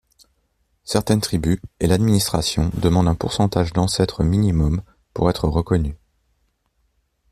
Certaines 0.83 1.21
tribus 1.21 1.59
et 1.79 1.85
l'administration 1.85 2.71
demandent 2.73 3.07
un 3.09 3.13
pourcentage 3.13 3.71
d'ancêtres 3.71 4.23
minimum 4.23 4.81
pour 5.13 5.29
être 5.29 5.47
reconnu. 5.47 5.95